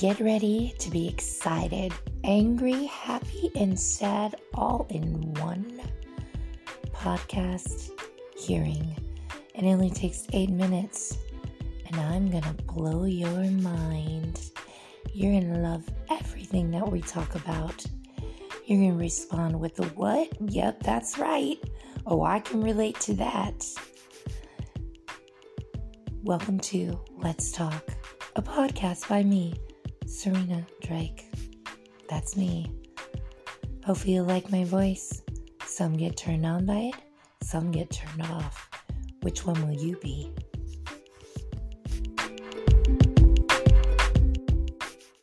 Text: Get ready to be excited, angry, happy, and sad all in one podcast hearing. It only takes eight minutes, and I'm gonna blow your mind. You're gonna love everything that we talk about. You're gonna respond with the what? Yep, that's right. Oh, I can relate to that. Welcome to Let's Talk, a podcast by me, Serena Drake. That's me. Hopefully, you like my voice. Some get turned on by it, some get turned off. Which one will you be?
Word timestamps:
Get 0.00 0.18
ready 0.18 0.74
to 0.78 0.90
be 0.90 1.06
excited, 1.06 1.92
angry, 2.24 2.86
happy, 2.86 3.50
and 3.54 3.78
sad 3.78 4.34
all 4.54 4.86
in 4.88 5.34
one 5.34 5.78
podcast 6.90 7.90
hearing. 8.34 8.96
It 9.54 9.66
only 9.66 9.90
takes 9.90 10.26
eight 10.32 10.48
minutes, 10.48 11.18
and 11.86 12.00
I'm 12.00 12.30
gonna 12.30 12.56
blow 12.64 13.04
your 13.04 13.44
mind. 13.50 14.40
You're 15.12 15.38
gonna 15.38 15.58
love 15.58 15.86
everything 16.08 16.70
that 16.70 16.90
we 16.90 17.02
talk 17.02 17.34
about. 17.34 17.84
You're 18.64 18.80
gonna 18.80 18.98
respond 18.98 19.60
with 19.60 19.76
the 19.76 19.84
what? 19.88 20.30
Yep, 20.40 20.82
that's 20.82 21.18
right. 21.18 21.58
Oh, 22.06 22.22
I 22.22 22.38
can 22.40 22.62
relate 22.62 22.98
to 23.00 23.12
that. 23.16 23.66
Welcome 26.22 26.58
to 26.60 26.98
Let's 27.18 27.52
Talk, 27.52 27.90
a 28.36 28.40
podcast 28.40 29.06
by 29.06 29.22
me, 29.24 29.52
Serena 30.10 30.66
Drake. 30.82 31.32
That's 32.08 32.36
me. 32.36 32.70
Hopefully, 33.84 34.14
you 34.14 34.22
like 34.22 34.50
my 34.50 34.64
voice. 34.64 35.22
Some 35.64 35.96
get 35.96 36.16
turned 36.16 36.44
on 36.44 36.66
by 36.66 36.90
it, 36.92 36.94
some 37.44 37.70
get 37.70 37.90
turned 37.90 38.22
off. 38.22 38.68
Which 39.22 39.46
one 39.46 39.64
will 39.64 39.72
you 39.72 39.96
be? 40.02 40.32